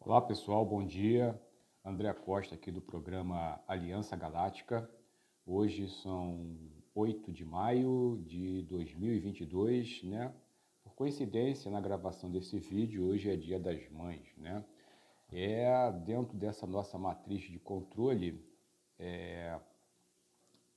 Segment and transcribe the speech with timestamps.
[0.00, 1.38] Olá pessoal, bom dia.
[1.84, 4.88] André Costa aqui do programa Aliança Galáctica.
[5.44, 6.56] Hoje são
[6.94, 10.32] 8 de maio de 2022, né?
[10.82, 14.64] Por coincidência, na gravação desse vídeo, hoje é dia das mães, né?
[15.30, 18.42] É dentro dessa nossa matriz de controle,
[18.98, 19.60] é,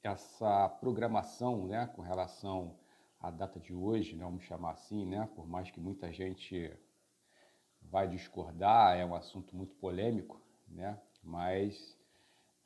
[0.04, 2.76] essa programação, né, com relação
[3.20, 5.30] à data de hoje, né, vamos chamar assim, né?
[5.36, 6.76] Por mais que muita gente
[7.92, 10.98] vai discordar, é um assunto muito polêmico, né?
[11.22, 11.98] Mas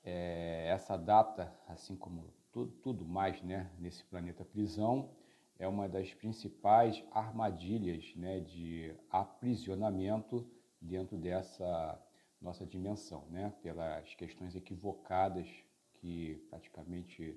[0.04, 5.10] é, essa data, assim como tudo, tudo mais, né, nesse planeta prisão,
[5.58, 10.48] é uma das principais armadilhas, né, de aprisionamento
[10.80, 12.00] dentro dessa
[12.40, 13.52] nossa dimensão, né?
[13.64, 15.48] Pelas questões equivocadas
[15.96, 17.36] que praticamente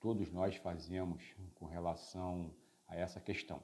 [0.00, 1.22] todos nós fazemos
[1.56, 2.54] com relação
[2.88, 3.62] a essa questão.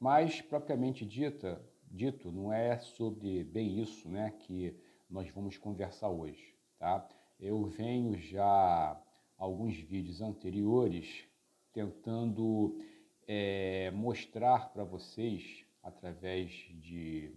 [0.00, 4.76] Mas propriamente dita, dito, não é sobre bem isso né, que
[5.08, 6.54] nós vamos conversar hoje.
[6.78, 7.08] Tá?
[7.40, 9.00] Eu venho já
[9.36, 11.24] alguns vídeos anteriores
[11.72, 12.78] tentando
[13.26, 17.32] é, mostrar para vocês, através de,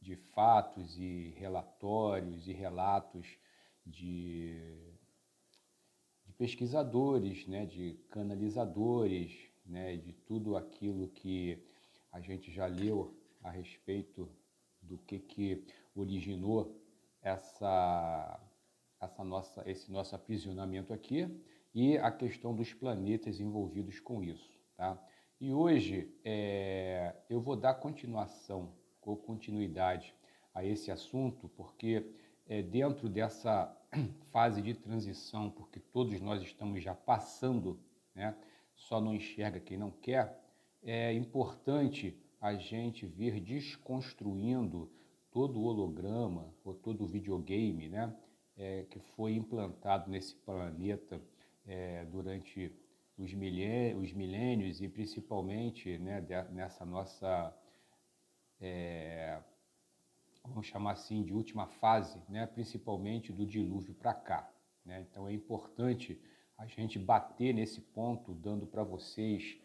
[0.00, 3.26] de fatos e relatórios e relatos
[3.86, 4.54] de,
[6.26, 11.62] de pesquisadores, né, de canalizadores, né, de tudo aquilo que
[12.12, 14.28] a gente já leu a respeito
[14.82, 16.76] do que, que originou
[17.22, 18.40] essa,
[19.00, 21.28] essa nossa, esse nosso aprisionamento aqui
[21.74, 24.50] e a questão dos planetas envolvidos com isso.
[24.76, 24.98] Tá?
[25.40, 30.14] E hoje é, eu vou dar continuação ou continuidade
[30.52, 32.04] a esse assunto, porque
[32.46, 33.74] é, dentro dessa
[34.30, 37.80] fase de transição, porque todos nós estamos já passando,
[38.14, 38.36] né?
[38.74, 40.38] só não enxerga quem não quer,
[40.82, 44.90] é importante a gente vir desconstruindo
[45.30, 48.14] todo o holograma ou todo o videogame né,
[48.56, 51.20] é, que foi implantado nesse planeta
[51.66, 52.72] é, durante
[53.16, 57.54] os, os milênios e principalmente né, nessa nossa,
[58.60, 59.38] é,
[60.44, 64.50] vamos chamar assim, de última fase, né, principalmente do dilúvio para cá.
[64.84, 65.06] Né?
[65.08, 66.20] Então é importante
[66.56, 69.58] a gente bater nesse ponto, dando para vocês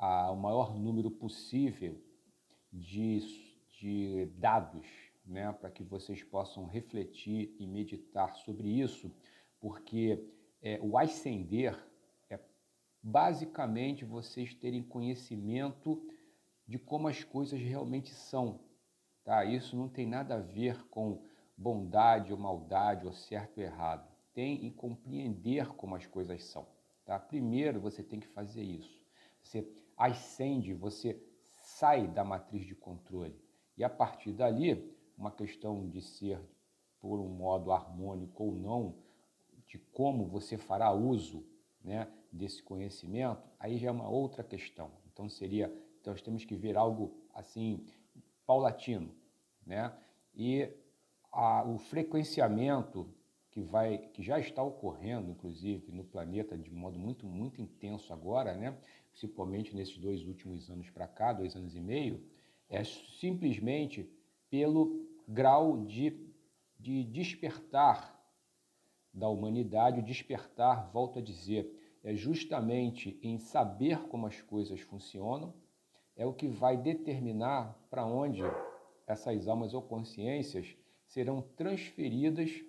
[0.00, 2.02] a, o maior número possível
[2.72, 3.20] de,
[3.78, 4.86] de dados,
[5.26, 9.14] né, para que vocês possam refletir e meditar sobre isso,
[9.60, 10.26] porque
[10.62, 11.78] é, o ascender
[12.30, 12.40] é
[13.02, 16.02] basicamente vocês terem conhecimento
[16.66, 18.58] de como as coisas realmente são.
[19.22, 19.44] Tá?
[19.44, 21.22] Isso não tem nada a ver com
[21.54, 24.10] bondade ou maldade, ou certo ou errado.
[24.32, 26.66] Tem em compreender como as coisas são.
[27.04, 27.18] Tá?
[27.18, 28.98] Primeiro você tem que fazer isso.
[29.42, 29.62] Você
[30.00, 31.22] ascende, você
[31.60, 33.38] sai da matriz de controle.
[33.76, 36.40] E a partir dali, uma questão de ser
[36.98, 38.96] por um modo harmônico ou não,
[39.66, 41.46] de como você fará uso
[41.84, 44.90] né, desse conhecimento, aí já é uma outra questão.
[45.12, 45.66] Então seria,
[46.00, 47.86] então nós temos que ver algo assim
[48.46, 49.14] paulatino,
[49.66, 49.94] né?
[50.34, 50.68] E
[51.30, 53.06] a, o frequenciamento
[53.50, 58.54] que vai, que já está ocorrendo, inclusive no planeta de modo muito muito intenso agora,
[58.56, 58.76] né?
[59.10, 62.22] principalmente nesses dois últimos anos para cá, dois anos e meio,
[62.68, 64.08] é simplesmente
[64.48, 66.16] pelo grau de,
[66.78, 68.18] de despertar
[69.12, 75.52] da humanidade, o despertar, volto a dizer, é justamente em saber como as coisas funcionam,
[76.16, 78.42] é o que vai determinar para onde
[79.06, 82.62] essas almas ou consciências serão transferidas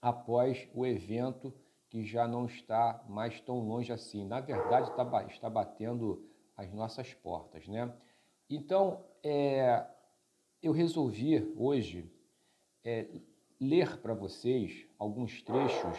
[0.00, 1.52] após o evento
[1.88, 4.24] que já não está mais tão longe assim.
[4.24, 6.24] Na verdade, está, está batendo
[6.56, 7.92] as nossas portas, né?
[8.48, 9.84] Então, é,
[10.62, 12.10] eu resolvi hoje
[12.84, 13.06] é,
[13.60, 15.98] ler para vocês alguns trechos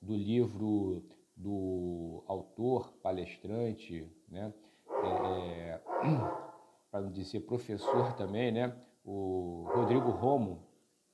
[0.00, 4.52] do livro do autor, palestrante, né?
[4.88, 5.80] É, é
[6.90, 8.76] para não dizer professor também, né?
[9.04, 10.66] O Rodrigo Romo,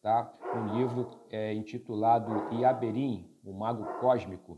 [0.06, 0.32] tá?
[0.54, 4.56] Um livro é, intitulado Iaberim, o Mago Cósmico.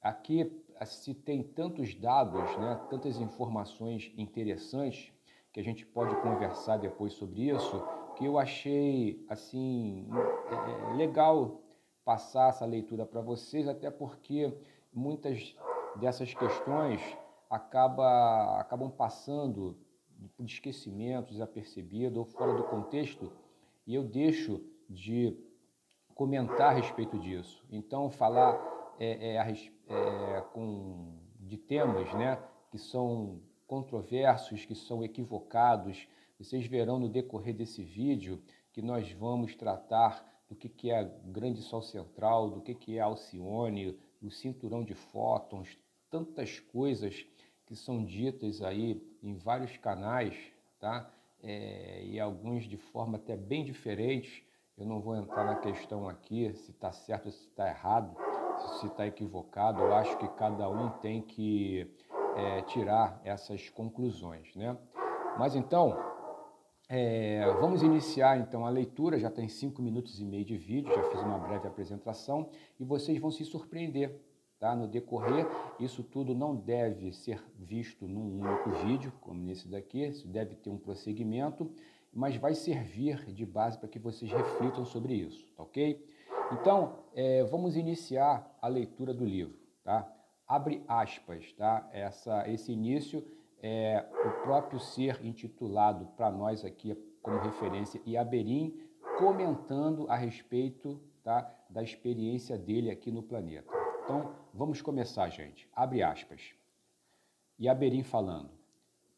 [0.00, 0.50] Aqui
[0.86, 5.12] se tem tantos dados, né, tantas informações interessantes
[5.52, 7.82] que a gente pode conversar depois sobre isso,
[8.16, 10.08] que eu achei assim
[10.50, 11.60] é, é legal
[12.02, 14.50] passar essa leitura para vocês, até porque
[14.94, 15.54] muitas
[15.96, 17.02] dessas questões
[17.50, 19.76] acaba, acabam passando
[20.40, 23.30] de esquecimento, desapercebido ou fora do contexto,
[23.86, 25.36] e eu deixo de
[26.14, 27.64] comentar a respeito disso.
[27.70, 28.58] Então, falar
[28.98, 32.38] é, é, é, com, de temas né,
[32.70, 38.42] que são controversos, que são equivocados, Vocês verão no decorrer desse vídeo
[38.72, 43.00] que nós vamos tratar do que, que é grande sol central, do que, que é
[43.00, 45.78] Alcione, o cinturão de fótons,
[46.10, 47.26] tantas coisas
[47.64, 50.36] que são ditas aí em vários canais,
[50.78, 51.12] tá?
[51.42, 54.45] É, e alguns de forma até bem diferente.
[54.78, 58.14] Eu não vou entrar na questão aqui se está certo se está errado,
[58.78, 59.80] se está equivocado.
[59.80, 61.90] Eu acho que cada um tem que
[62.36, 64.76] é, tirar essas conclusões, né?
[65.38, 65.96] Mas então,
[66.90, 71.02] é, vamos iniciar então a leitura, já tem cinco minutos e meio de vídeo, já
[71.04, 74.20] fiz uma breve apresentação e vocês vão se surpreender.
[74.58, 74.74] Tá?
[74.74, 75.46] No decorrer,
[75.78, 80.70] isso tudo não deve ser visto num único vídeo, como nesse daqui, isso deve ter
[80.70, 81.70] um prosseguimento,
[82.16, 86.02] mas vai servir de base para que vocês reflitam sobre isso, tá ok?
[86.50, 90.10] Então, é, vamos iniciar a leitura do livro, tá?
[90.48, 91.86] Abre aspas, tá?
[91.92, 93.22] Essa, esse início
[93.62, 98.80] é, o próprio ser intitulado para nós aqui como referência, Iaberim,
[99.18, 103.70] comentando a respeito tá, da experiência dele aqui no planeta.
[104.04, 105.68] Então, vamos começar, gente.
[105.74, 106.54] Abre aspas.
[107.58, 108.50] Iaberim falando.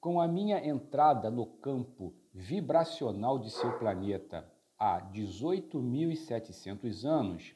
[0.00, 4.48] Com a minha entrada no campo vibracional de seu planeta
[4.78, 7.52] há 18.700 anos,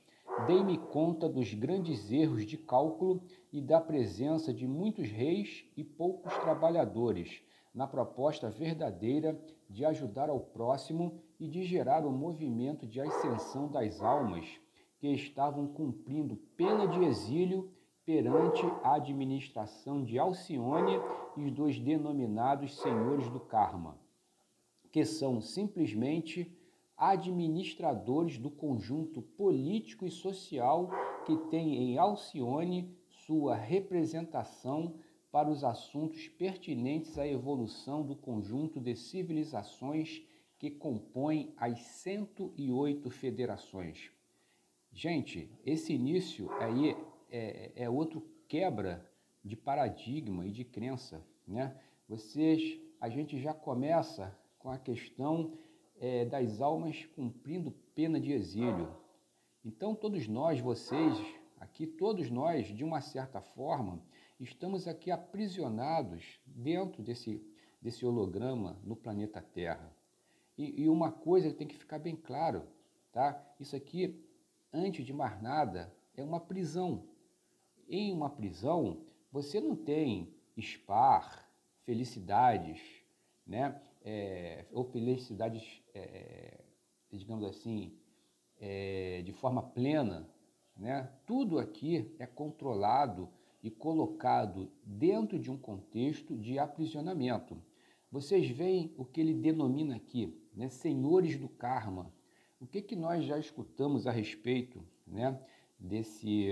[0.49, 3.23] dei-me conta dos grandes erros de cálculo
[3.53, 9.41] e da presença de muitos reis e poucos trabalhadores na proposta verdadeira
[9.71, 14.61] de ajudar ao próximo e de gerar o um movimento de ascensão das almas
[14.99, 17.73] que estavam cumprindo pena de exílio
[18.05, 20.99] perante a administração de Alcione
[21.37, 23.97] e dos denominados senhores do karma,
[24.91, 26.57] que são simplesmente
[26.97, 30.91] administradores do conjunto político e social
[31.25, 34.95] que tem em Alcione sua representação
[35.31, 40.23] para os assuntos pertinentes à evolução do conjunto de civilizações
[40.59, 44.13] que compõem as 108 federações.
[44.93, 46.95] Gente, esse início aí
[47.33, 49.05] é, é outro quebra
[49.43, 51.75] de paradigma e de crença, né?
[52.09, 55.57] Vocês, a gente já começa com a questão
[55.99, 58.95] é, das almas cumprindo pena de exílio.
[59.65, 61.19] Então, todos nós, vocês,
[61.59, 64.03] aqui, todos nós, de uma certa forma,
[64.39, 67.43] estamos aqui aprisionados dentro desse,
[67.81, 69.91] desse holograma no planeta Terra.
[70.59, 72.65] E, e uma coisa tem que ficar bem claro,
[73.11, 73.43] tá?
[73.59, 74.23] Isso aqui,
[74.73, 77.05] antes de mais nada, é uma prisão.
[77.89, 81.47] Em uma prisão, você não tem spa,
[81.85, 82.81] felicidades,
[83.47, 83.81] né?
[84.05, 86.65] é, ou felicidades, é, é,
[87.11, 87.93] digamos assim,
[88.59, 90.29] é, de forma plena,
[90.77, 91.11] né?
[91.27, 93.29] tudo aqui é controlado
[93.63, 97.57] e colocado dentro de um contexto de aprisionamento.
[98.11, 100.69] Vocês veem o que ele denomina aqui, né?
[100.69, 102.13] senhores do karma.
[102.61, 105.41] O que, que nós já escutamos a respeito né?
[105.79, 106.51] desse,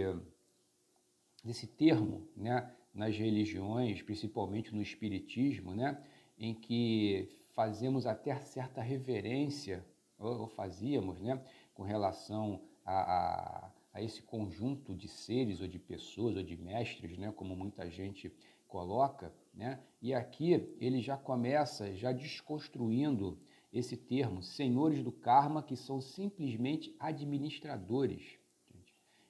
[1.45, 2.71] desse termo né?
[2.93, 6.03] nas religiões, principalmente no espiritismo, né?
[6.39, 9.85] em que fazemos até certa reverência,
[10.19, 11.43] ou, fazíamos, né,
[11.75, 17.19] com relação a, a, a, esse conjunto de seres, ou de pessoas, ou de mestres,
[17.19, 18.33] né, como muita gente
[18.69, 23.39] coloca, né, e aqui ele já começa já desconstruindo
[23.73, 28.39] esse termo, senhores do karma, que são simplesmente administradores.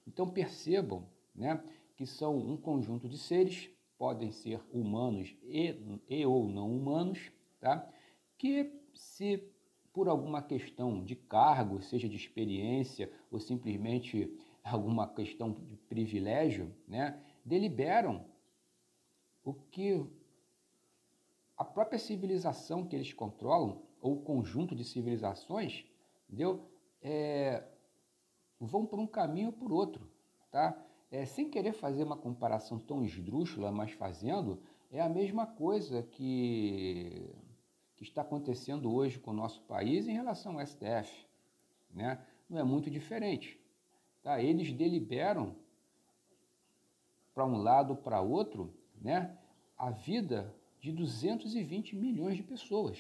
[0.07, 1.63] Então percebam né,
[2.01, 5.77] que são um conjunto de seres, podem ser humanos e,
[6.09, 7.31] e ou não humanos,
[7.61, 7.87] tá?
[8.39, 9.47] que se
[9.93, 17.23] por alguma questão de cargo, seja de experiência ou simplesmente alguma questão de privilégio, né,
[17.45, 18.25] deliberam
[19.45, 20.03] o que
[21.55, 25.85] a própria civilização que eles controlam, ou o conjunto de civilizações,
[26.27, 26.67] entendeu?
[27.03, 27.63] É,
[28.59, 30.11] vão por um caminho ou por outro,
[30.51, 30.83] tá?
[31.11, 37.29] É, sem querer fazer uma comparação tão esdrúxula, mas fazendo, é a mesma coisa que
[38.01, 41.27] que está acontecendo hoje com o nosso país em relação ao STF.
[41.93, 42.19] Né?
[42.49, 43.61] Não é muito diferente.
[44.23, 44.41] Tá?
[44.41, 45.55] Eles deliberam
[47.35, 49.37] para um lado ou para outro né,
[49.77, 52.99] a vida de 220 milhões de pessoas.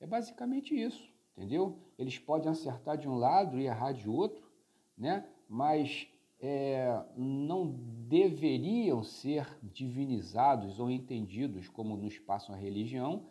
[0.00, 1.78] É basicamente isso, entendeu?
[1.96, 4.50] Eles podem acertar de um lado e errar de outro,
[4.98, 5.24] né?
[5.48, 6.08] mas
[6.42, 7.68] é, não
[8.08, 13.28] deveriam ser divinizados ou entendidos como nos passam a religião,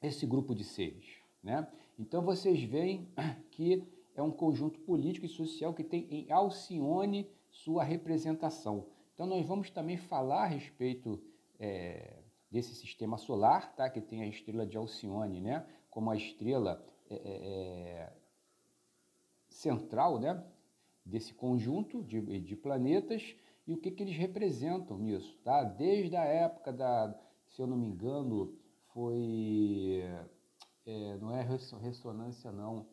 [0.00, 1.04] esse grupo de seres.
[1.42, 1.68] Né?
[1.98, 3.06] Então vocês veem
[3.52, 3.86] que
[4.16, 8.86] é um conjunto político e social que tem em Alcione sua representação.
[9.14, 11.20] Então nós vamos também falar a respeito
[11.60, 12.14] é,
[12.50, 13.90] desse sistema solar, tá?
[13.90, 15.66] que tem a estrela de Alcione, né?
[15.90, 18.12] como a estrela é, é, é
[19.50, 20.42] central né?
[21.08, 23.34] Desse conjunto de, de planetas
[23.66, 25.38] e o que, que eles representam nisso.
[25.42, 25.64] Tá?
[25.64, 28.54] Desde a época da, se eu não me engano,
[28.92, 30.02] foi.
[30.86, 32.86] É, não é ressonância, não.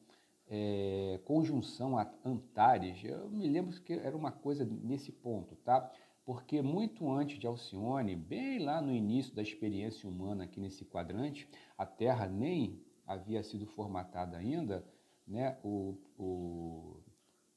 [0.48, 3.03] É, conjunção Antares.
[3.03, 5.91] Eu me lembro que era uma coisa nesse ponto, tá?
[6.24, 11.48] Porque muito antes de Alcione, bem lá no início da experiência humana aqui nesse quadrante,
[11.77, 14.86] a Terra nem havia sido formatada ainda,
[15.27, 15.57] né?
[15.63, 17.00] O, o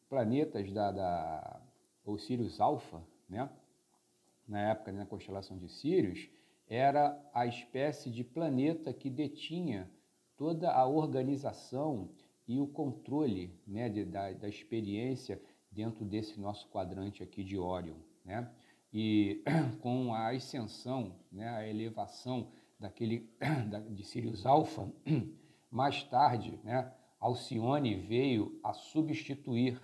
[0.09, 1.61] planetas da, da
[2.05, 3.51] ou Sirius Alpha, né?
[4.47, 6.29] na época na constelação de Sirius,
[6.67, 9.91] era a espécie de planeta que detinha
[10.37, 12.11] toda a organização
[12.47, 17.97] e o controle né, de, da, da experiência dentro desse nosso quadrante aqui de Órion.
[18.25, 18.51] Né?
[18.93, 19.43] E
[19.83, 22.49] com a ascensão, né, a elevação
[22.81, 23.29] daquele,
[23.91, 24.91] de Sirius Alpha,
[25.71, 29.81] mais tarde, né, Alcione veio a substituir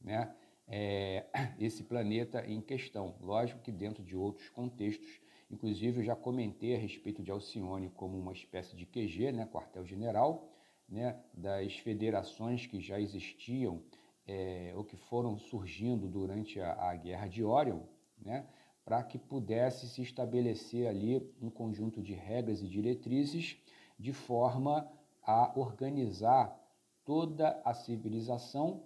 [0.00, 0.34] né,
[0.66, 1.26] é,
[1.58, 3.16] esse planeta em questão.
[3.20, 8.16] Lógico que dentro de outros contextos Inclusive, eu já comentei a respeito de Alcione como
[8.16, 10.48] uma espécie de QG, né, quartel-general,
[10.88, 13.82] né, das federações que já existiam
[14.26, 17.80] é, ou que foram surgindo durante a, a Guerra de Orion,
[18.16, 18.46] né,
[18.84, 23.56] para que pudesse se estabelecer ali um conjunto de regras e diretrizes
[23.98, 24.88] de forma
[25.22, 26.56] a organizar
[27.04, 28.84] toda a civilização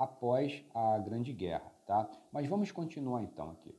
[0.00, 1.70] após a Grande Guerra.
[1.86, 2.10] Tá?
[2.32, 3.74] Mas vamos continuar então aqui.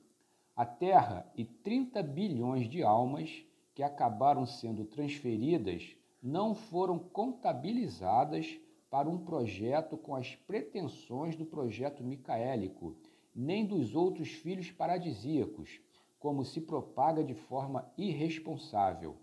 [0.55, 9.09] A Terra e 30 bilhões de almas que acabaram sendo transferidas não foram contabilizadas para
[9.09, 12.95] um projeto com as pretensões do projeto micaélico,
[13.33, 15.79] nem dos outros filhos paradisíacos,
[16.19, 19.17] como se propaga de forma irresponsável.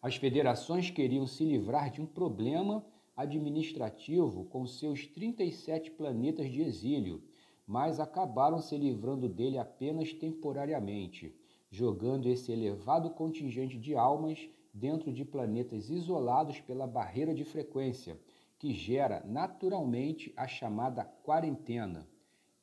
[0.00, 2.82] As federações queriam se livrar de um problema
[3.18, 7.22] administrativo com seus 37 planetas de exílio
[7.68, 11.36] mas acabaram se livrando dele apenas temporariamente,
[11.70, 18.18] jogando esse elevado contingente de almas dentro de planetas isolados pela barreira de frequência,
[18.58, 22.08] que gera naturalmente a chamada quarentena,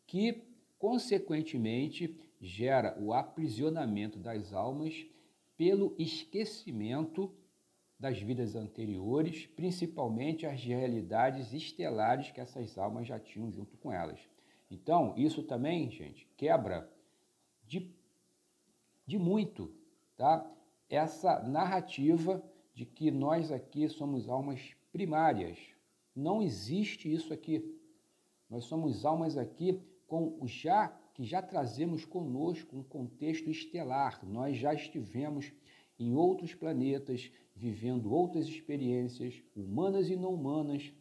[0.07, 0.41] que,
[0.79, 5.05] consequentemente, gera o aprisionamento das almas
[5.55, 7.31] pelo esquecimento
[7.99, 14.19] das vidas anteriores, principalmente as realidades estelares que essas almas já tinham junto com elas.
[14.69, 16.89] Então, isso também, gente, quebra
[17.65, 17.89] de,
[19.05, 19.73] de muito,
[20.17, 20.49] tá?
[20.89, 25.57] Essa narrativa de que nós aqui somos almas primárias.
[26.15, 27.79] Não existe isso aqui.
[28.49, 34.19] Nós somos almas aqui com o já que já trazemos conosco um contexto estelar.
[34.25, 35.51] Nós já estivemos
[35.97, 40.93] em outros planetas, vivendo outras experiências, humanas e não humanas,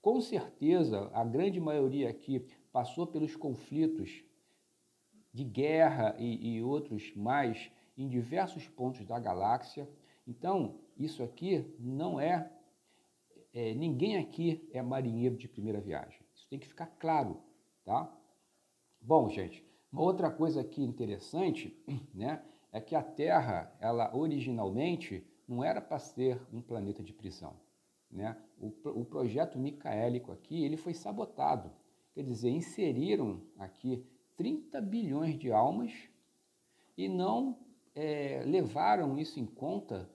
[0.00, 4.24] com certeza, a grande maioria aqui passou pelos conflitos
[5.32, 9.88] de guerra e, e outros mais em diversos pontos da galáxia.
[10.26, 12.50] Então, isso aqui não é,
[13.52, 16.20] é, ninguém aqui é marinheiro de primeira viagem.
[16.34, 17.42] Isso tem que ficar claro,
[17.84, 18.10] tá?
[19.00, 21.76] Bom, gente, uma outra coisa aqui interessante,
[22.14, 27.56] né, é que a Terra, ela originalmente não era para ser um planeta de prisão.
[28.10, 28.36] Né?
[28.60, 31.70] O, o projeto micaélico aqui ele foi sabotado.
[32.14, 34.04] Quer dizer, inseriram aqui
[34.36, 35.92] 30 bilhões de almas
[36.96, 37.58] e não
[37.94, 40.10] é, levaram isso em conta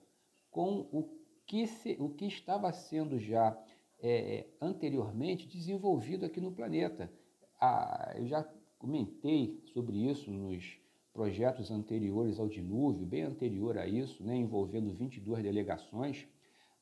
[0.50, 1.08] com o
[1.46, 3.58] que, se, o que estava sendo já
[3.98, 7.12] é, anteriormente desenvolvido aqui no planeta.
[7.60, 8.46] Ah, eu já
[8.78, 10.78] comentei sobre isso nos
[11.14, 16.26] projetos anteriores ao dilúvio, bem anterior a isso, né, envolvendo 22 delegações.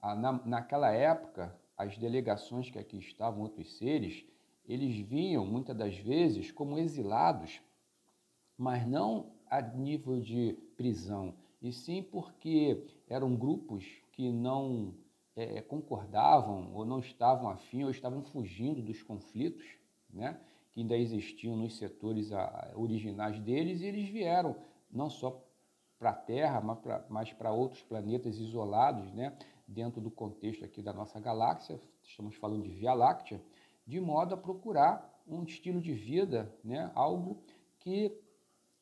[0.02, 4.24] Na, naquela época, as delegações que aqui estavam, outros seres,
[4.66, 7.60] eles vinham muitas das vezes como exilados,
[8.56, 14.94] mas não a nível de prisão, e sim porque eram grupos que não
[15.36, 19.66] é, concordavam ou não estavam afim ou estavam fugindo dos conflitos,
[20.08, 20.40] né,
[20.72, 22.30] que ainda existiam nos setores
[22.74, 24.56] originais deles, e eles vieram
[24.90, 25.42] não só
[25.98, 26.60] para a Terra,
[27.08, 29.36] mas para outros planetas isolados, né,
[29.68, 33.40] dentro do contexto aqui da nossa galáxia, estamos falando de Via Láctea,
[33.86, 37.38] de modo a procurar um estilo de vida, né, algo
[37.78, 38.12] que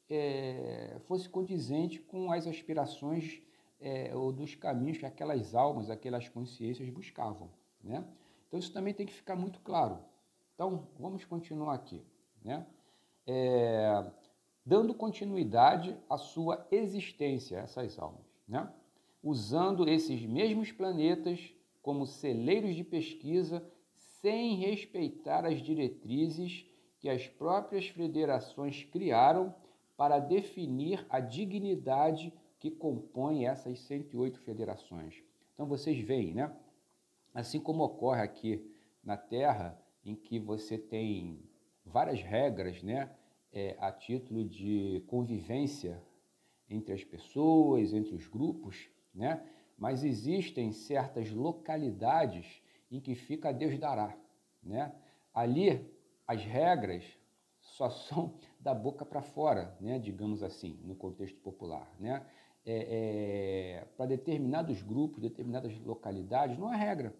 [0.08, 3.42] é, fosse condizente com as aspirações
[3.80, 7.50] é, ou dos caminhos que aquelas almas, aquelas consciências buscavam.
[7.82, 8.04] Né?
[8.48, 9.98] Então isso também tem que ficar muito claro.
[10.60, 12.04] Então vamos continuar aqui.
[12.44, 12.66] Né?
[13.26, 14.04] É,
[14.62, 18.70] dando continuidade à sua existência, essas almas, né?
[19.22, 21.50] usando esses mesmos planetas
[21.80, 23.66] como celeiros de pesquisa
[24.20, 26.66] sem respeitar as diretrizes
[26.98, 29.54] que as próprias federações criaram
[29.96, 35.24] para definir a dignidade que compõe essas 108 federações.
[35.54, 36.54] Então vocês veem, né?
[37.32, 38.70] Assim como ocorre aqui
[39.02, 41.42] na Terra, em que você tem
[41.84, 43.10] várias regras, né?
[43.52, 46.00] É, a título de convivência
[46.68, 49.44] entre as pessoas, entre os grupos, né?
[49.76, 54.16] Mas existem certas localidades em que fica Deus dará,
[54.62, 54.94] né?
[55.34, 55.84] Ali
[56.26, 57.04] as regras
[57.60, 59.98] só são da boca para fora, né?
[59.98, 62.24] Digamos assim, no contexto popular, né?
[62.64, 67.14] É, é, para determinados grupos, determinadas localidades, não há regra.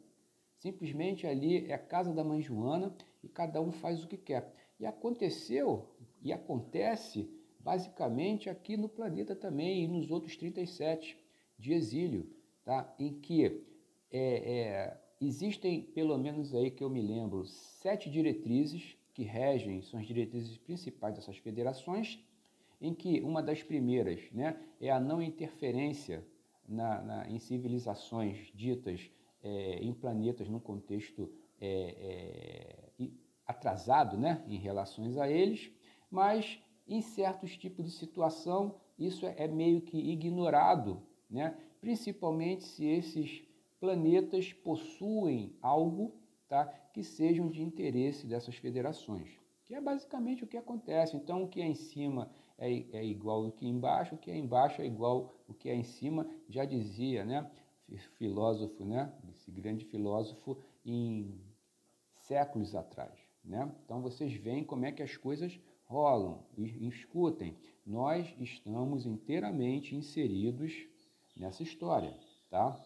[0.60, 4.54] Simplesmente ali é a casa da mãe Joana e cada um faz o que quer.
[4.78, 5.88] E aconteceu
[6.22, 11.18] e acontece basicamente aqui no planeta também e nos outros 37
[11.58, 12.30] de exílio,
[12.62, 12.94] tá?
[12.98, 13.64] em que
[14.10, 19.98] é, é, existem, pelo menos aí que eu me lembro, sete diretrizes que regem, são
[19.98, 22.22] as diretrizes principais dessas federações,
[22.82, 26.22] em que uma das primeiras né, é a não interferência
[26.68, 29.10] na, na em civilizações ditas
[29.42, 31.30] é, em planetas num contexto
[31.60, 33.08] é, é,
[33.46, 35.70] atrasado né, em relações a eles,
[36.10, 41.56] mas em certos tipos de situação isso é meio que ignorado né?
[41.80, 43.42] principalmente se esses
[43.78, 46.14] planetas possuem algo
[46.48, 46.66] tá?
[46.92, 51.16] que sejam de interesse dessas federações, que é basicamente o que acontece.
[51.16, 52.28] Então, o que é em cima
[52.58, 55.68] é, é igual ao que é embaixo, o que é embaixo é igual ao que
[55.68, 57.48] é em cima, já dizia, né?
[58.18, 59.12] filósofo, né?
[59.50, 61.38] Esse grande filósofo em
[62.14, 63.12] séculos atrás.
[63.44, 63.70] Né?
[63.84, 67.56] Então, vocês veem como é que as coisas rolam e escutem.
[67.84, 70.72] Nós estamos inteiramente inseridos
[71.36, 72.16] nessa história,
[72.48, 72.80] tá?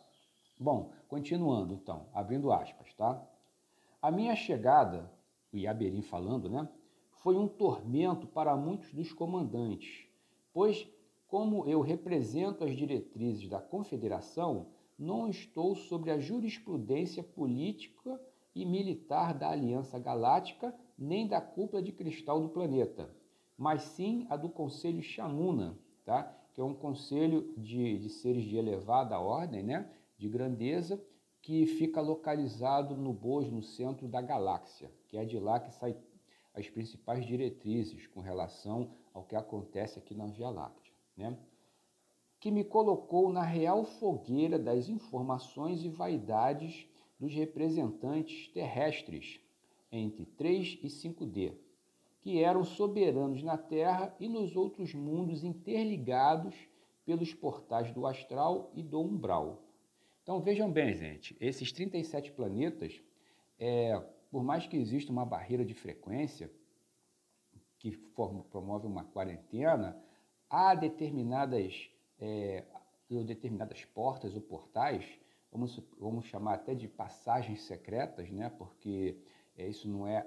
[0.58, 3.22] Bom, continuando então, abrindo aspas, tá?
[4.00, 5.10] A minha chegada,
[5.52, 6.66] o Iaberim falando, né,
[7.10, 10.06] foi um tormento para muitos dos comandantes,
[10.52, 10.88] pois
[11.26, 18.20] como eu represento as diretrizes da confederação, não estou sobre a jurisprudência política
[18.54, 23.10] e militar da Aliança Galáctica nem da cúpula de cristal do planeta,
[23.56, 26.22] mas sim a do Conselho Chamuna, tá?
[26.52, 31.04] que é um conselho de, de seres de elevada ordem, né, de grandeza,
[31.42, 35.96] que fica localizado no Boas, no centro da galáxia, que é de lá que saem
[36.54, 41.36] as principais diretrizes com relação ao que acontece aqui na Via Láctea, né?
[42.44, 46.86] Que me colocou na real fogueira das informações e vaidades
[47.18, 49.40] dos representantes terrestres
[49.90, 51.54] entre 3 e 5D,
[52.20, 56.54] que eram soberanos na Terra e nos outros mundos interligados
[57.06, 59.62] pelos portais do astral e do umbral.
[60.22, 63.00] Então vejam bem, gente, esses 37 planetas,
[63.58, 63.98] é,
[64.30, 66.52] por mais que exista uma barreira de frequência
[67.78, 67.90] que
[68.50, 69.98] promove uma quarentena,
[70.50, 71.88] há determinadas,
[72.24, 72.64] é,
[73.24, 75.04] determinadas portas ou portais,
[75.52, 78.50] vamos, vamos chamar até de passagens secretas, né?
[78.58, 79.22] porque
[79.56, 80.26] é, isso não é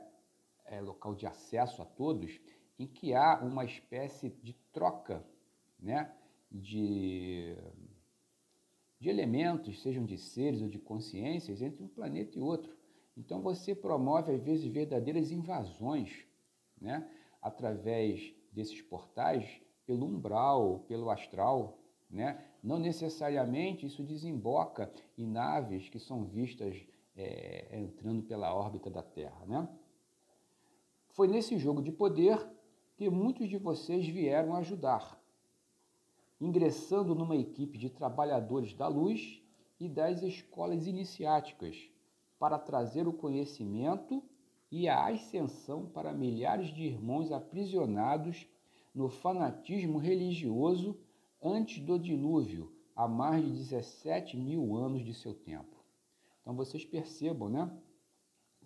[0.66, 2.40] é, local de acesso a todos,
[2.78, 5.26] em que há uma espécie de troca
[5.80, 6.14] né,
[6.52, 7.58] de,
[9.00, 12.76] de elementos, sejam de seres ou de consciências, entre um planeta e outro.
[13.16, 16.26] Então você promove, às vezes, verdadeiras invasões
[16.80, 17.10] né,
[17.42, 21.77] através desses portais pelo umbral, pelo astral.
[22.10, 22.44] Né?
[22.64, 26.76] Não necessariamente isso desemboca em naves que são vistas
[27.16, 29.46] é, entrando pela órbita da Terra.
[29.46, 29.68] Né?
[31.10, 32.38] Foi nesse jogo de poder
[32.96, 35.22] que muitos de vocês vieram ajudar,
[36.40, 39.42] ingressando numa equipe de trabalhadores da luz
[39.80, 41.90] e das escolas iniciáticas
[42.40, 44.24] para trazer o conhecimento
[44.72, 48.48] e a ascensão para milhares de irmãos aprisionados
[48.94, 51.00] no fanatismo religioso
[51.42, 55.78] antes do dilúvio, há mais de 17 mil anos de seu tempo.
[56.42, 57.72] Então vocês percebam, né?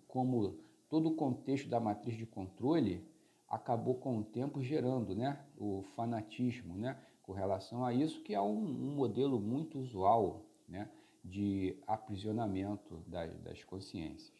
[0.06, 0.58] Como
[0.88, 3.06] todo o contexto da matriz de controle
[3.48, 8.40] acabou com o tempo gerando né, o fanatismo né, com relação a isso, que é
[8.40, 10.90] um, um modelo muito usual né,
[11.22, 14.32] de aprisionamento das, das consciências.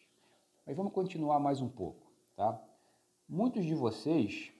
[0.66, 2.10] Mas vamos continuar mais um pouco.
[2.34, 2.62] Tá?
[3.28, 4.50] Muitos de vocês,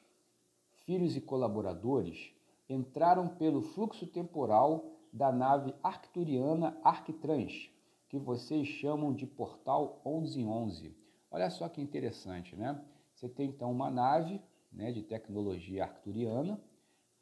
[0.84, 2.34] filhos e colaboradores,
[2.68, 7.70] entraram pelo fluxo temporal da nave arcturiana Arctrans,
[8.08, 12.78] que vocês chamam de Portal 1111 Olha só que interessante, né?
[13.14, 14.38] Você tem então uma nave,
[14.70, 16.60] né, de tecnologia arcturiana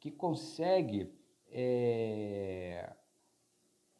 [0.01, 1.13] que consegue
[1.47, 2.93] é,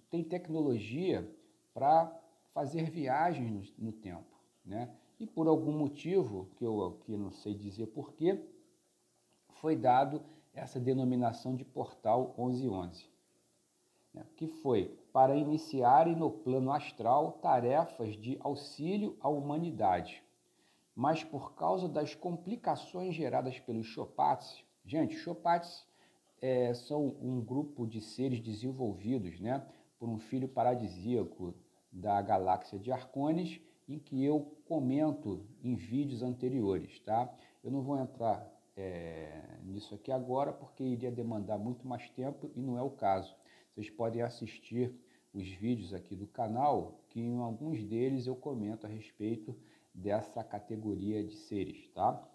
[0.10, 1.30] tem tecnologia
[1.74, 2.14] para
[2.54, 4.94] fazer viagens no, tempo, né?
[5.18, 8.44] E por algum motivo que eu aqui não sei dizer porquê,
[9.62, 10.22] foi dado
[10.54, 13.06] essa denominação de portal 1111,
[14.14, 14.26] né?
[14.36, 20.24] que foi para iniciarem no plano astral tarefas de auxílio à humanidade.
[20.96, 25.86] Mas por causa das complicações geradas pelos Chopats, gente, Chopats
[26.42, 29.66] é, são um grupo de seres desenvolvidos né,
[29.98, 31.54] por um filho paradisíaco
[31.92, 37.32] da galáxia de Arcones, em que eu comento em vídeos anteriores, tá?
[37.64, 38.50] Eu não vou entrar
[38.82, 43.36] é, nisso aqui agora porque iria demandar muito mais tempo e não é o caso.
[43.70, 44.94] Vocês podem assistir
[45.34, 49.56] os vídeos aqui do canal, que em alguns deles eu comento a respeito
[49.94, 52.28] dessa categoria de seres, tá?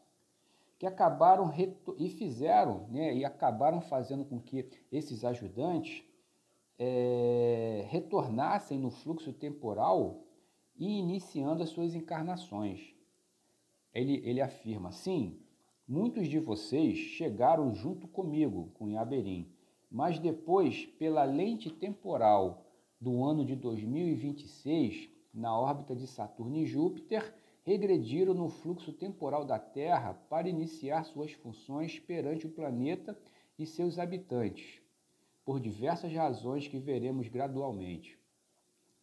[0.79, 1.53] Que acabaram
[1.99, 6.05] e fizeram, né, e acabaram fazendo com que esses ajudantes
[6.79, 10.23] é, retornassem no fluxo temporal
[10.77, 12.95] e iniciando as suas encarnações.
[13.93, 15.41] Ele, ele afirma: sim,
[15.89, 19.49] muitos de vocês chegaram junto comigo, com Yaberim,
[19.91, 22.67] mas depois, pela lente temporal
[23.01, 29.59] do ano de 2026, na órbita de Saturno e Júpiter, regrediram no fluxo temporal da
[29.59, 33.19] Terra para iniciar suas funções perante o planeta
[33.59, 34.81] e seus habitantes,
[35.45, 38.19] por diversas razões que veremos gradualmente.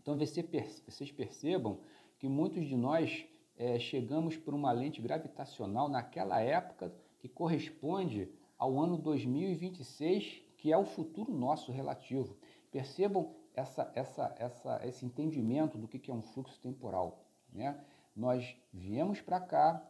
[0.02, 1.80] Então vocês percebam
[2.20, 3.26] que muitos de nós
[3.64, 10.78] é, chegamos por uma lente gravitacional naquela época que corresponde ao ano 2026, que é
[10.78, 12.36] o futuro nosso relativo.
[12.70, 17.24] Percebam essa, essa, essa, esse entendimento do que é um fluxo temporal.
[17.54, 17.80] Né?
[18.14, 19.82] Nós viemos para cá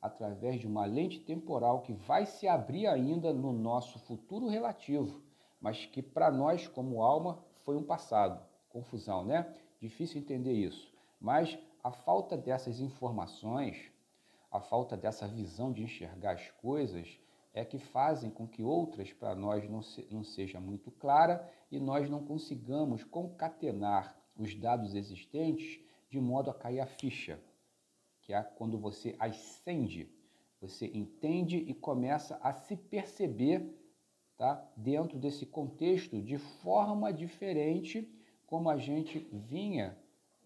[0.00, 5.20] através de uma lente temporal que vai se abrir ainda no nosso futuro relativo,
[5.60, 8.42] mas que para nós, como alma, foi um passado.
[8.70, 9.54] Confusão, né?
[9.78, 10.90] Difícil entender isso.
[11.20, 13.90] Mas a falta dessas informações,
[14.50, 17.20] a falta dessa visão de enxergar as coisas,
[17.52, 21.80] é que fazem com que outras para nós não, se, não seja muito clara e
[21.80, 27.40] nós não consigamos concatenar os dados existentes de modo a cair a ficha,
[28.22, 30.12] que é quando você ascende,
[30.60, 33.76] você entende e começa a se perceber
[34.36, 38.08] tá, dentro desse contexto de forma diferente
[38.46, 39.96] como a gente vinha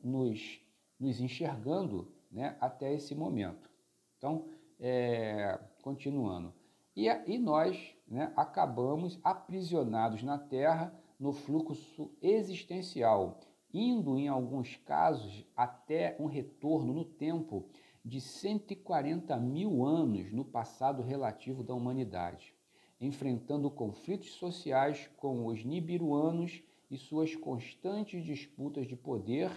[0.02, 0.60] nos,
[1.04, 3.70] nos enxergando né, até esse momento.
[4.16, 4.46] Então,
[4.80, 6.52] é, continuando.
[6.96, 13.40] E, e nós né, acabamos aprisionados na Terra no fluxo existencial,
[13.72, 17.68] indo, em alguns casos, até um retorno no tempo
[18.04, 22.54] de 140 mil anos no passado relativo da humanidade,
[23.00, 29.50] enfrentando conflitos sociais com os nibiruanos e suas constantes disputas de poder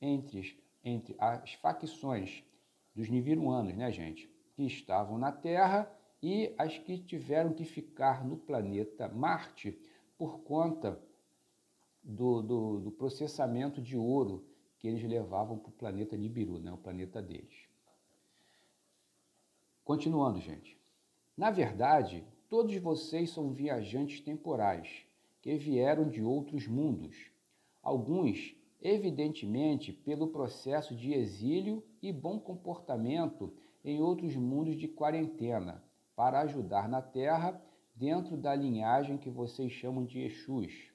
[0.00, 2.44] entre, entre as facções
[2.94, 5.90] dos nibiruanos, né, gente, que estavam na Terra
[6.22, 9.78] e as que tiveram que ficar no planeta Marte
[10.16, 11.00] por conta
[12.02, 14.44] do, do, do processamento de ouro
[14.78, 17.68] que eles levavam para o planeta Nibiru, né, o planeta deles.
[19.84, 20.78] Continuando, gente.
[21.36, 25.06] Na verdade, todos vocês são viajantes temporais
[25.40, 27.16] que vieram de outros mundos.
[27.82, 33.52] Alguns, evidentemente, pelo processo de exílio e bom comportamento
[33.84, 35.82] em outros mundos de quarentena,
[36.14, 37.62] para ajudar na Terra
[37.94, 40.92] dentro da linhagem que vocês chamam de Exus,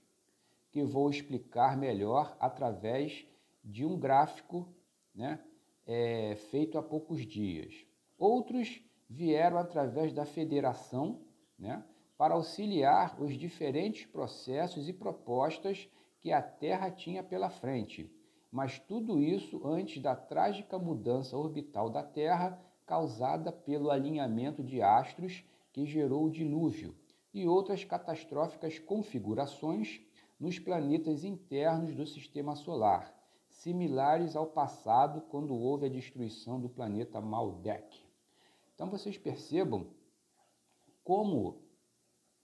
[0.71, 3.25] que vou explicar melhor através
[3.63, 4.67] de um gráfico
[5.13, 5.39] né,
[5.85, 7.85] é, feito há poucos dias.
[8.17, 11.21] Outros vieram através da federação,
[11.57, 11.83] né,
[12.17, 15.89] para auxiliar os diferentes processos e propostas
[16.23, 18.09] que a Terra tinha pela frente.
[18.49, 25.43] Mas tudo isso antes da trágica mudança orbital da Terra causada pelo alinhamento de astros
[25.73, 26.95] que gerou o dilúvio
[27.33, 29.99] e outras catastróficas configurações
[30.39, 33.13] nos planetas internos do sistema solar,
[33.49, 37.99] similares ao passado quando houve a destruição do planeta Maldek.
[38.73, 39.88] Então vocês percebam
[41.03, 41.62] como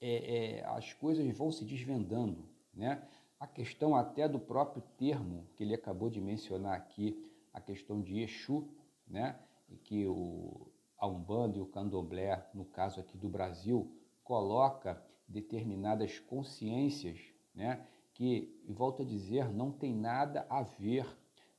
[0.02, 3.08] é, é, as coisas vão se desvendando, né?
[3.39, 8.19] A questão até do próprio termo que ele acabou de mencionar aqui, a questão de
[8.19, 8.67] Exu,
[9.08, 9.39] né?
[9.69, 13.91] e que o, a Umbanda e o Candomblé, no caso aqui do Brasil,
[14.23, 17.19] coloca determinadas consciências,
[17.54, 21.08] né, que, volto a dizer, não tem nada a ver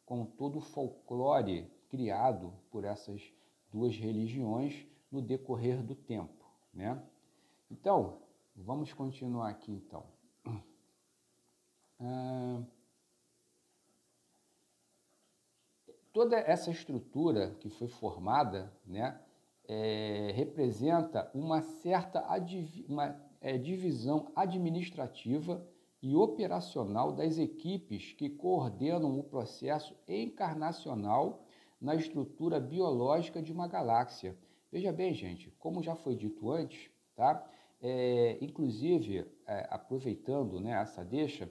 [0.04, 3.32] com todo o folclore criado por essas
[3.72, 7.02] duas religiões, no decorrer do tempo, né?
[7.68, 8.18] Então,
[8.54, 10.04] vamos continuar aqui então.
[12.00, 12.62] Ah,
[16.12, 19.20] toda essa estrutura que foi formada, né,
[19.68, 22.24] é, representa uma certa
[22.88, 25.64] uma, é, divisão administrativa
[26.02, 31.44] e operacional das equipes que coordenam o processo encarnacional
[31.80, 34.36] na estrutura biológica de uma galáxia.
[34.72, 37.46] Veja bem, gente, como já foi dito antes, tá?
[37.82, 41.50] É, inclusive, é, aproveitando né, essa deixa,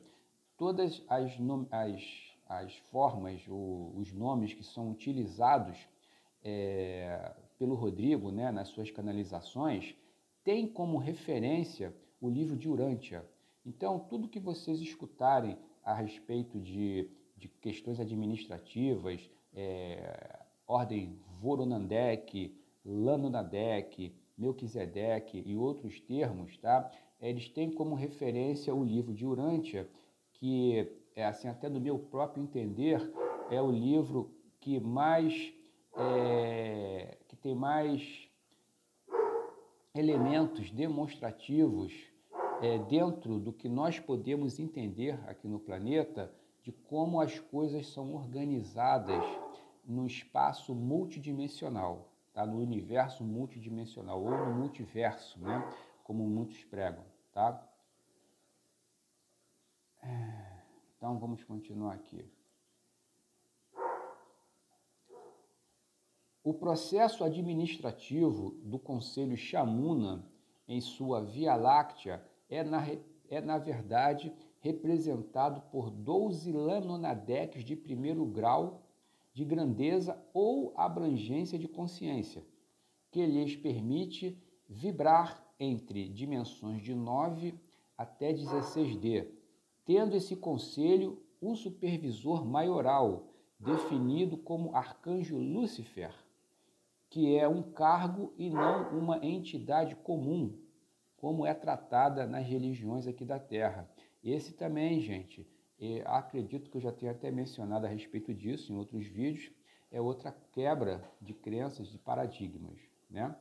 [0.59, 1.31] todas as,
[1.71, 2.03] as,
[2.45, 5.77] as formas, o, os nomes que são utilizados
[6.43, 9.95] é, pelo Rodrigo né, nas suas canalizações,
[10.43, 13.25] têm como referência o livro de Urântia.
[13.65, 24.13] Então, tudo que vocês escutarem a respeito de, de questões administrativas, é, ordem Voronandek, Lanonadek,
[24.37, 26.91] Melquisedeque e outros termos, tá?
[27.21, 29.89] Eles têm como referência o livro de Urântia,
[30.39, 33.13] que é assim até do meu próprio entender
[33.51, 35.53] é o livro que mais
[35.97, 38.29] é, que tem mais
[39.93, 41.93] elementos demonstrativos
[42.61, 48.15] é, dentro do que nós podemos entender aqui no planeta de como as coisas são
[48.15, 49.23] organizadas
[49.85, 52.45] no espaço multidimensional, tá?
[52.45, 55.67] no universo multidimensional ou no multiverso, né?
[56.03, 57.03] como muitos pregam.
[57.33, 57.68] Tá?
[60.97, 62.25] Então vamos continuar aqui.
[66.43, 70.25] O processo administrativo do Conselho Chamuna
[70.67, 72.85] em sua Via Láctea é, na,
[73.29, 78.83] é, na verdade, representado por 12 lanonadeques de primeiro grau
[79.33, 82.43] de grandeza ou abrangência de consciência,
[83.11, 87.53] que lhes permite vibrar entre dimensões de 9
[87.97, 89.38] até 16D,
[89.89, 96.13] tendo esse conselho um supervisor maioral, definido como Arcanjo Lúcifer
[97.09, 100.55] que é um cargo e não uma entidade comum,
[101.17, 103.89] como é tratada nas religiões aqui da Terra.
[104.23, 105.49] Esse também, gente,
[106.05, 109.51] acredito que eu já tenho até mencionado a respeito disso em outros vídeos,
[109.89, 113.35] é outra quebra de crenças, de paradigmas, né?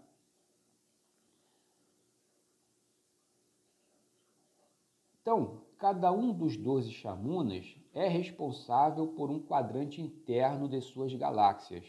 [5.20, 11.84] Então, cada um dos doze chamunas é responsável por um quadrante interno de suas galáxias,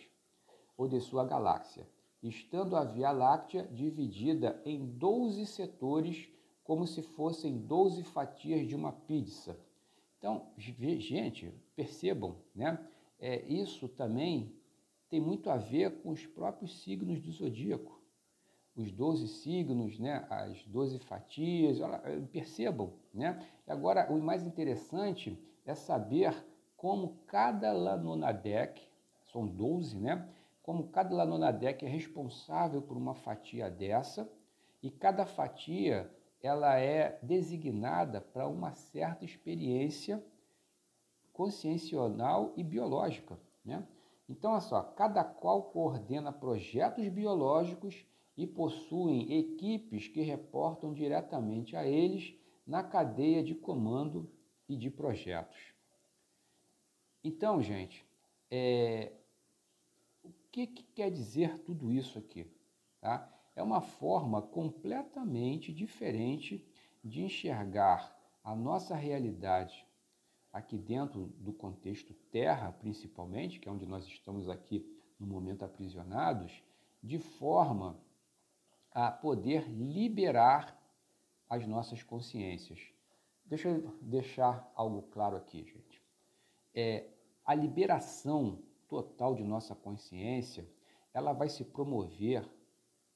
[0.78, 1.90] ou de sua galáxia,
[2.22, 6.30] estando a Via Láctea dividida em 12 setores,
[6.64, 9.60] como se fossem 12 fatias de uma pizza.
[10.20, 12.80] Então, gente, percebam, né?
[13.20, 14.54] É, isso também
[15.10, 18.00] tem muito a ver com os próprios signos do zodíaco.
[18.80, 20.26] Os 12 signos, né?
[20.30, 21.80] as 12 fatias,
[22.32, 22.94] percebam.
[23.14, 23.46] Né?
[23.68, 26.34] Agora, o mais interessante é saber
[26.78, 28.82] como cada Lanonadek,
[29.34, 30.26] são 12, né?
[30.64, 34.32] como cada Lanonadec é responsável por uma fatia dessa
[34.82, 36.10] e cada fatia
[36.42, 40.24] ela é designada para uma certa experiência
[41.34, 43.86] consciencial e biológica, né?
[44.30, 48.06] Então, olha só, cada qual coordena projetos biológicos
[48.40, 52.34] e possuem equipes que reportam diretamente a eles
[52.66, 54.32] na cadeia de comando
[54.66, 55.74] e de projetos.
[57.22, 58.06] Então, gente,
[58.50, 59.12] é,
[60.54, 62.50] que, que quer dizer tudo isso aqui?
[63.02, 63.30] Tá?
[63.58, 66.66] É uma forma completamente diferente
[67.04, 69.86] de enxergar a nossa realidade
[70.54, 76.64] aqui dentro do contexto Terra, principalmente, que é onde nós estamos aqui no momento aprisionados,
[77.04, 78.00] de forma
[78.92, 80.78] a poder liberar
[81.50, 82.80] as nossas consciências.
[83.46, 86.02] Deixa eu deixar algo claro aqui, gente.
[86.74, 87.08] É,
[87.44, 90.68] a liberação total de nossa consciência,
[91.14, 92.48] ela vai se promover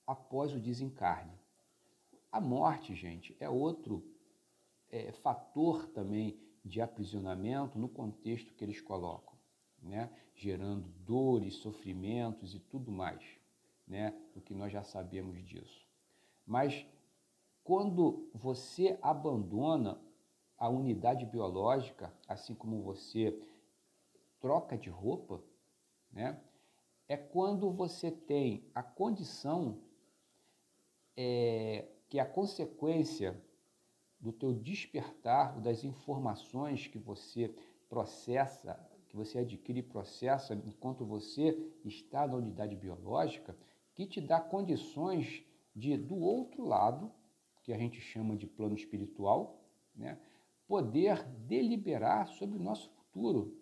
[0.05, 1.33] após o desencarne.
[2.31, 4.03] A morte, gente, é outro
[4.89, 9.38] é, fator também de aprisionamento no contexto que eles colocam,
[9.81, 10.09] né?
[10.33, 13.21] gerando dores, sofrimentos e tudo mais,
[13.87, 14.13] né?
[14.35, 15.87] o que nós já sabemos disso.
[16.45, 16.85] Mas
[17.63, 19.99] quando você abandona
[20.57, 23.37] a unidade biológica, assim como você
[24.39, 25.41] troca de roupa,
[26.11, 26.39] né?
[27.07, 29.79] É quando você tem a condição
[31.17, 33.41] é, que a consequência
[34.19, 37.53] do teu despertar, das informações que você
[37.89, 43.55] processa, que você adquire e processa enquanto você está na unidade biológica,
[43.95, 45.43] que te dá condições
[45.75, 47.12] de, do outro lado,
[47.63, 49.62] que a gente chama de plano espiritual,
[49.95, 50.17] né,
[50.67, 53.58] poder deliberar sobre o nosso futuro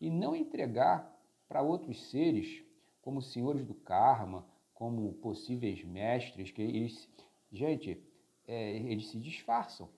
[0.00, 1.10] e não entregar
[1.48, 2.64] para outros seres,
[3.00, 7.08] como senhores do karma, como possíveis mestres, que eles,
[7.50, 8.02] gente,
[8.46, 9.88] é, eles se disfarçam,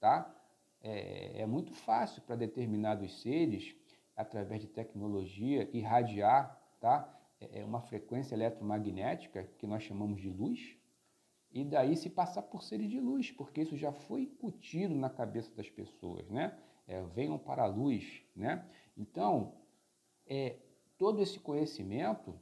[0.00, 0.34] tá?
[0.80, 3.74] É, é muito fácil para determinados seres,
[4.16, 7.17] através de tecnologia, irradiar, tá?
[7.40, 10.76] É, uma frequência eletromagnética que nós chamamos de luz,
[11.50, 15.54] e daí se passar por seres de luz, porque isso já foi incutido na cabeça
[15.54, 16.58] das pessoas, né?
[16.86, 18.66] É, venham para a luz, né?
[18.96, 19.54] Então,
[20.26, 20.56] é,
[20.96, 22.38] todo esse conhecimento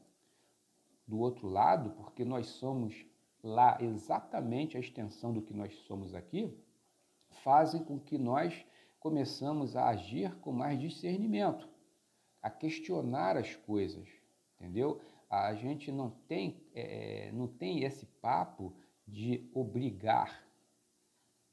[1.07, 3.07] do outro lado, porque nós somos
[3.43, 6.53] lá exatamente a extensão do que nós somos aqui,
[7.45, 8.67] fazem com que nós
[8.99, 11.69] começamos a agir com mais discernimento,
[12.43, 14.09] a questionar as coisas,
[14.57, 15.01] entendeu?
[15.29, 18.73] A gente não tem, é, não tem esse papo
[19.07, 20.45] de obrigar.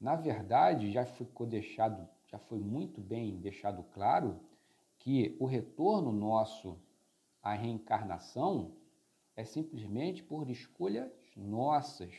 [0.00, 4.40] Na verdade, já ficou deixado, já foi muito bem deixado claro
[4.98, 6.78] que o retorno nosso
[7.42, 8.72] à reencarnação
[9.36, 12.14] é simplesmente por escolhas nossas,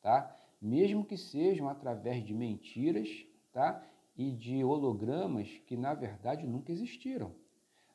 [0.00, 0.36] tá?
[0.60, 3.08] Mesmo que sejam através de mentiras,
[3.52, 3.82] tá?
[4.16, 7.34] E de hologramas que na verdade nunca existiram.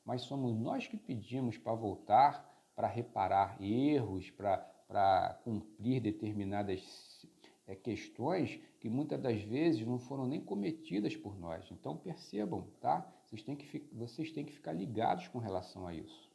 [0.05, 7.25] Mas somos nós que pedimos para voltar, para reparar erros, para cumprir determinadas
[7.67, 11.69] é, questões que muitas das vezes não foram nem cometidas por nós.
[11.71, 13.11] Então percebam, tá?
[13.25, 16.29] Vocês têm que, vocês têm que ficar ligados com relação a isso,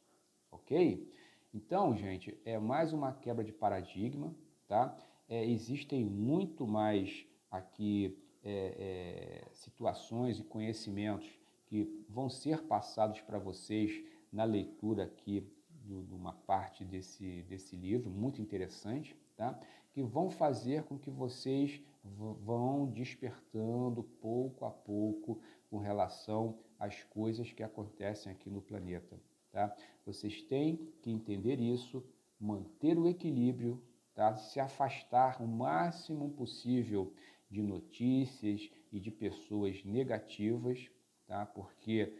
[0.50, 1.08] ok?
[1.54, 4.34] Então, gente, é mais uma quebra de paradigma,
[4.66, 4.96] tá?
[5.28, 11.39] É, existem muito mais aqui é, é, situações e conhecimentos
[11.70, 15.48] que vão ser passados para vocês na leitura aqui
[15.84, 19.58] de uma parte desse, desse livro, muito interessante, tá?
[19.92, 27.52] que vão fazer com que vocês vão despertando pouco a pouco com relação às coisas
[27.52, 29.16] que acontecem aqui no planeta.
[29.52, 29.74] Tá?
[30.04, 32.04] Vocês têm que entender isso,
[32.38, 33.80] manter o equilíbrio,
[34.12, 34.36] tá?
[34.36, 37.14] se afastar o máximo possível
[37.48, 40.90] de notícias e de pessoas negativas,
[41.30, 41.46] tá?
[41.46, 42.12] porque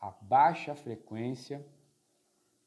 [0.00, 1.64] a baixa frequência,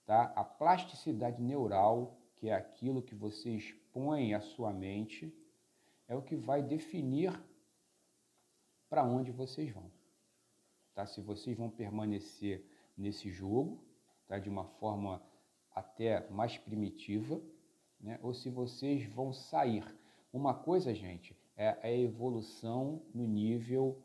[0.06, 0.32] tá?
[0.34, 5.30] a plasticidade neural, que é aquilo que você expõe à sua mente,
[6.08, 7.38] é o que vai definir
[8.90, 9.92] para onde vocês vão.
[10.96, 11.06] Tá?
[11.06, 13.84] Se vocês vão permanecer nesse jogo,
[14.26, 14.40] tá?
[14.40, 15.22] de uma forma
[15.70, 17.42] até mais primitiva,
[18.00, 18.18] né?
[18.24, 19.84] ou se vocês vão sair.
[20.32, 24.02] Uma coisa, gente, é a evolução no nível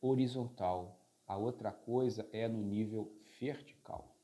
[0.00, 4.16] horizontal, a outra coisa é no nível vertical.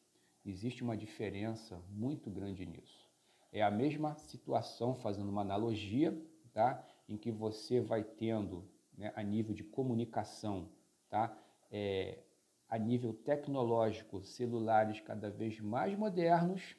[0.45, 3.07] Existe uma diferença muito grande nisso.
[3.53, 6.17] É a mesma situação, fazendo uma analogia,
[6.53, 6.85] tá?
[7.09, 10.69] em que você vai tendo, né, a nível de comunicação,
[11.09, 11.37] tá?
[11.71, 12.23] É,
[12.69, 16.77] a nível tecnológico, celulares cada vez mais modernos,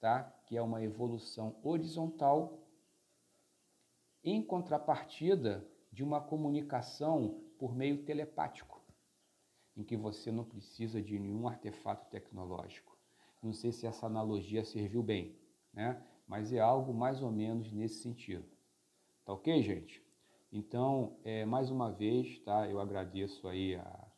[0.00, 0.24] tá?
[0.46, 2.58] que é uma evolução horizontal,
[4.24, 8.82] em contrapartida de uma comunicação por meio telepático,
[9.76, 12.96] em que você não precisa de nenhum artefato tecnológico.
[13.42, 15.36] Não sei se essa analogia serviu bem,
[15.72, 16.02] né?
[16.26, 18.46] mas é algo mais ou menos nesse sentido.
[19.24, 20.02] Tá ok, gente?
[20.50, 22.68] Então, é, mais uma vez, tá?
[22.68, 24.12] eu agradeço aí a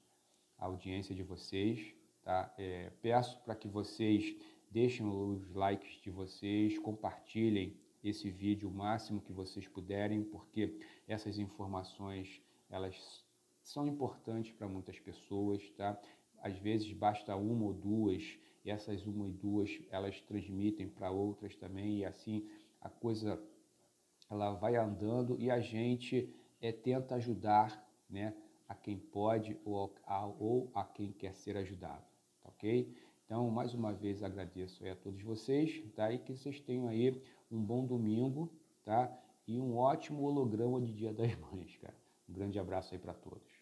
[0.59, 1.95] a audiência de vocês.
[2.23, 2.53] Tá?
[2.57, 4.35] É, peço para que vocês
[4.71, 11.39] deixem os likes de vocês, compartilhem esse vídeo o máximo que vocês puderem, porque essas
[11.39, 12.41] informações
[12.71, 13.25] elas
[13.63, 16.01] são importantes para muitas pessoas, tá?
[16.39, 21.55] Às vezes basta uma ou duas, e essas uma e duas elas transmitem para outras
[21.57, 22.49] também, e assim
[22.81, 23.43] a coisa
[24.31, 28.35] ela vai andando e a gente é, tenta ajudar, né?
[28.69, 32.05] a quem pode ou a, ou a quem quer ser ajudado,
[32.43, 32.95] tá ok?
[33.25, 36.13] Então, mais uma vez agradeço a todos vocês, tá?
[36.13, 38.53] E que vocês tenham aí um bom domingo,
[38.85, 39.11] tá?
[39.47, 41.97] E um ótimo holograma de Dia das Mães, cara.
[42.29, 43.54] Um grande abraço aí para todos.